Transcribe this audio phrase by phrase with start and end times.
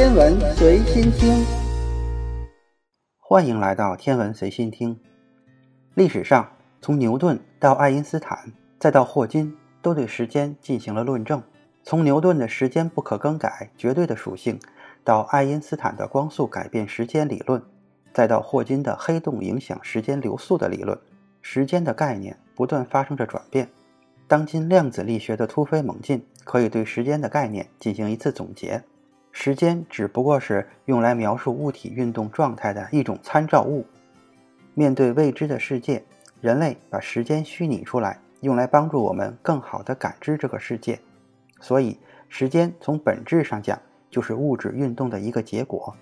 [0.00, 1.44] 天文随心听，
[3.18, 4.98] 欢迎来到天文随心听。
[5.92, 11.42] 历史上，从牛顿到爱因斯坦，再到霍金，都对时间进行了论证。
[11.82, 14.58] 从牛顿的时间不可更改、绝对的属性，
[15.04, 17.62] 到爱因斯坦的光速改变时间理论，
[18.14, 20.98] 再到霍金的黑洞影响时间流速的理论，
[21.42, 23.68] 时间的概念不断发生着转变。
[24.26, 28.82] 当今量子力学的突飞猛进，可以对时间的概念进行一次总结：
[29.32, 33.86] 时间只不过是用来描述物体运动状态的一种参照物。
[34.74, 36.02] 面对未知的世界，
[36.40, 40.98] 人类把时间虚拟出来，用来帮助我们更好地感知这个世界。
[41.60, 41.98] 所以，
[42.28, 43.78] 时间从本质上讲
[44.10, 45.94] 就是物质运动的一个结果。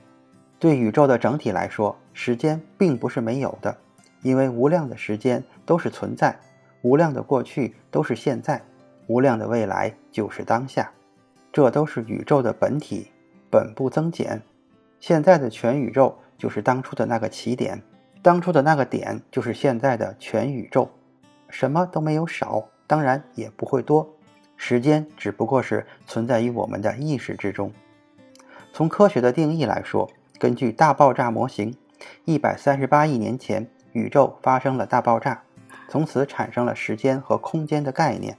[0.58, 3.76] 对宇宙的整体来说，时间并不是没有的，
[4.22, 6.36] 因为无量的时间都是存在，
[6.82, 8.60] 无量的过去都是现在，
[9.06, 10.90] 无量的未来就是当下。
[11.52, 13.10] 这都是宇宙的本体，
[13.50, 14.42] 本不增减。
[15.00, 17.82] 现在的全宇宙就是当初的那个起点，
[18.22, 20.90] 当初的那个点就是现在的全宇宙，
[21.48, 24.08] 什么都没有少，当然也不会多。
[24.56, 27.72] 时间只不过是存在于我们的意识之中。
[28.72, 31.74] 从科学的定义来说，根据大爆炸模型，
[32.24, 35.42] 一百三十八亿年前，宇宙发生了大爆炸，
[35.88, 38.36] 从此产生了时间和空间的概念。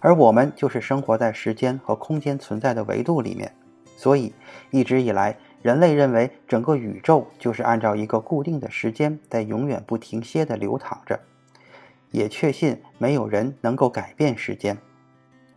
[0.00, 3.52] 而我们就是生活在时间和空间存在的维度里面，
[3.98, 4.32] 所以
[4.70, 11.18] 一直以来，人类认为整个宇宙就是按照一个固定的时间在永远不停歇地流淌着，
[12.12, 14.78] 也确信没有人能够改变时间。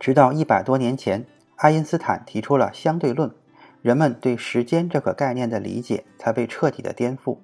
[0.00, 3.32] 直到一百多年前，爱因斯坦提出了相对论，
[3.80, 7.38] 人们对时间这个概念的理解才被彻底的颠覆。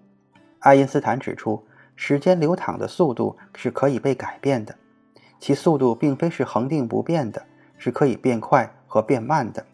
[0.59, 4.75] 爱因斯坦指出，时间流淌的速度是可以被改变的，
[5.39, 7.47] 其速度并非是恒定不变的，
[7.77, 9.65] 是可以变快和变慢的。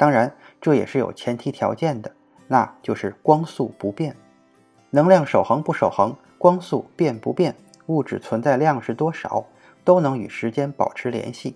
[0.00, 2.10] 当然，这也是有前提条件的，
[2.48, 4.16] 那就是光速不变。
[4.88, 9.44] 能量守恒不守恒，光速变不变，物质存在量是多少，
[9.84, 11.54] 都能与时间保持联系。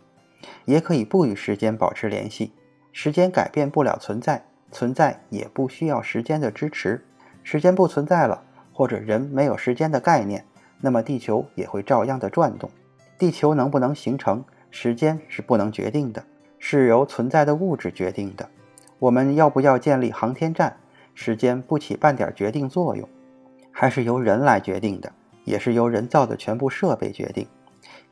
[0.66, 2.52] 也可以不与时间保持联系，
[2.92, 7.02] 时间改变不了存在，存在也不需要时间的支持。
[7.42, 8.42] 时间不存在了，
[8.74, 10.44] 或者人没有时间的概念，
[10.82, 12.68] 那么地球也会照样的转动。
[13.16, 16.22] 地球能不能形成，时间是不能决定的，
[16.66, 18.48] 是由存在的物质决定的。
[18.98, 20.74] 我们要不要建立航天站，
[21.12, 23.06] 时间不起半点决定作用，
[23.70, 25.12] 还是由人来决定的，
[25.44, 27.46] 也是由人造的全部设备决定。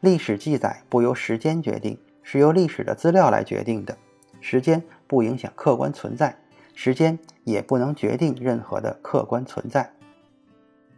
[0.00, 1.98] 历史记载不由时间决定。
[2.22, 3.96] 是由历史的资料来决定的，
[4.40, 6.36] 时间不影响客观存在，
[6.74, 9.90] 时间也不能决定任何的客观存在。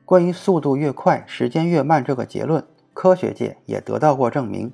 [0.04, 4.71] 关于速度越快，时间越慢这个结论，科学界也得到过证明。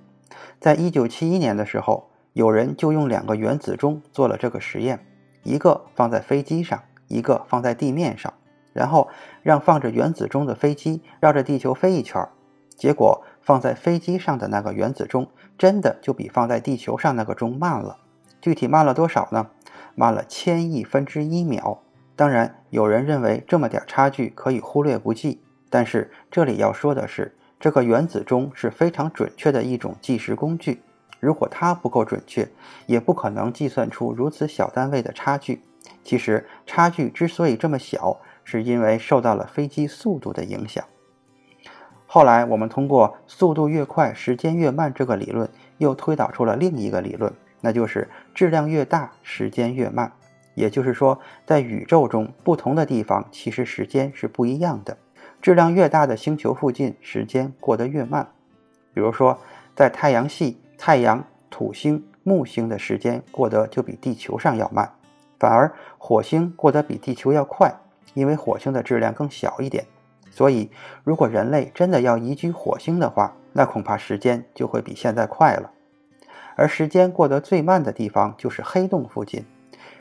[0.59, 5.05] 在一九七一年的时候，有人就用两个原子钟做了这个实验，
[5.43, 8.33] 一个放在飞机上，一个放在地面上，
[8.73, 9.09] 然后
[9.43, 12.29] 让放着原子钟的飞机绕着地球飞一圈，
[12.77, 13.25] 结果。
[13.43, 15.27] 放在飞机上的那个原子钟，
[15.59, 17.97] 真的就比放在地球上那个钟慢了。
[18.41, 19.49] 具体慢了多少呢？
[19.97, 21.83] 慢了千亿分之一秒。
[22.15, 25.43] 当然，有人认为这么点差距可以忽略不计。
[25.71, 30.83] 但是这里要说的是，这个原子钟是非常准确的一种计时工具。
[31.21, 32.49] 如果它不够准确，
[32.87, 35.63] 也不可能计算出如此小单位的差距。
[36.03, 40.85] 其实差距之所以这么小，是因为受到了飞机速度的影响。
[42.07, 45.49] 后来，我们通过速度越快，时间越慢这个理论，
[45.79, 50.11] 又推导出了另一个理论，那就是质量越大，时间越慢。
[50.55, 54.99] 也就是说，在宇宙中不同的地方，其实时间是不一样的。
[55.41, 58.29] 质量越大的星球附近，时间过得越慢。
[58.93, 59.39] 比如说，
[59.77, 64.91] 在太阳系，太阳、土星、木星的时间过得就比地球上要慢，
[65.39, 67.71] 反而火星过得比地球要快，
[68.15, 69.85] 因为火星的质量更小一点。
[70.31, 70.71] 所以，
[71.05, 75.71] 如果人类真的要移居火星的话，那恐怕时间就会比现在快了。
[76.57, 79.45] 而时间过得最慢的地方就是黑洞附近，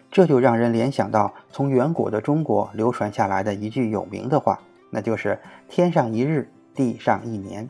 [0.09, 4.57] 这就让人联想到从远古的中国流传下来的一句有名的话，
[4.89, 5.37] 那就是
[5.67, 7.67] “天上一日，地上一年”。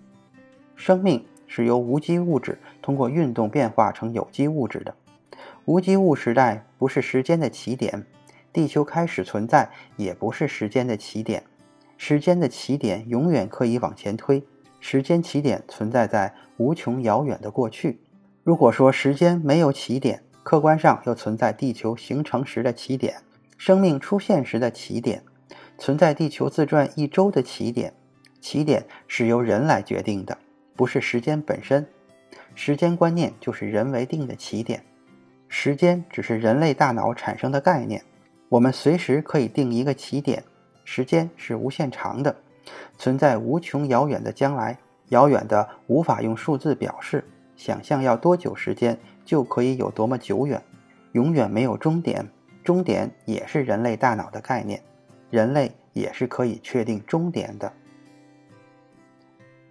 [0.77, 4.95] 生命是由无机物质通过运动变化成有机物质的。
[5.65, 8.05] 无机物时代不是时间的起点，
[8.53, 11.43] 地球开始存在也不是时间的起点。
[11.97, 14.41] 时间的起点永远可以往前推，
[14.79, 17.99] 时间起点存在在无穷遥远的过去。
[18.43, 23.15] 如果说时间没有起点，客观上又存在地球形成时的起点，
[23.57, 25.21] 生命出现时的起点，
[25.77, 27.93] 存在地球自转一周的起点。
[28.39, 30.37] 起点是由人来决定的，
[30.79, 31.85] 不是时间本身。
[32.55, 34.81] 时间观念就是人为定的起点，
[35.49, 38.01] 时间只是人类大脑产生的概念。
[38.47, 40.41] 我们随时可以定一个起点，
[40.85, 42.33] 时间是无限长的，
[42.97, 44.79] 存在无穷遥远的将来，
[45.09, 47.25] 遥远的无法用数字表示。
[47.57, 50.63] 想象要多久时间，就可以有多么久远，
[51.11, 52.25] 永远没有终点。
[52.63, 54.81] 终点也是人类大脑的概念，
[55.29, 57.69] 人类也是可以确定终点的。